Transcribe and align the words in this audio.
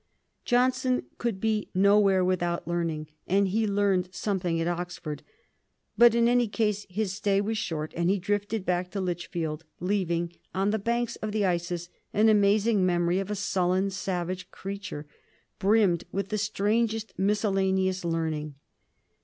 Johnson 0.45 1.03
could 1.19 1.39
be 1.39 1.69
nowhere 1.75 2.25
without 2.25 2.67
learning, 2.67 3.05
and 3.27 3.49
he 3.49 3.67
learned 3.67 4.09
something 4.11 4.59
at 4.59 4.67
Oxford; 4.67 5.21
but 5.95 6.15
in 6.15 6.27
any 6.27 6.47
case 6.47 6.87
his 6.89 7.13
stay 7.13 7.39
was 7.39 7.55
short, 7.59 7.93
and 7.95 8.09
he 8.09 8.17
drifted 8.17 8.65
back 8.65 8.89
to 8.89 8.99
Lichfield, 8.99 9.63
leaving 9.79 10.33
on 10.55 10.71
the 10.71 10.79
banks 10.79 11.17
of 11.17 11.31
the 11.31 11.45
Isis 11.45 11.87
an 12.15 12.29
amazing 12.29 12.83
memory 12.83 13.19
of 13.19 13.29
a 13.29 13.35
sullen 13.35 13.91
savage 13.91 14.49
creature, 14.49 15.05
brimmed 15.59 16.05
with 16.11 16.29
the 16.29 16.39
strangest 16.39 17.13
miscellaneous 17.19 18.03
learning. 18.03 18.55